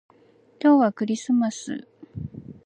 [0.59, 1.87] 今日はクリスマス